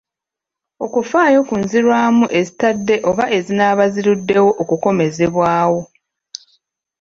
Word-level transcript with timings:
Okufaayo 0.85 1.39
ku 1.47 1.55
nzirwamu 1.63 2.25
ezitadde 2.39 2.95
oba 3.09 3.25
ezinaaba 3.37 3.83
ziruddewo 3.93 4.49
okukomezebwawo. 4.61 5.79